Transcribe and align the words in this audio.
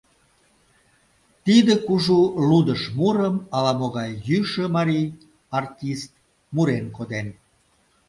Тиде 1.45 1.73
кужу 1.85 2.19
лудыш 2.49 2.81
мурым 2.97 3.35
ала-могай 3.55 4.11
йӱшӧ 4.27 4.63
марий, 4.75 5.07
артист, 5.59 6.11
мурен 6.53 6.85
коден. 6.95 7.27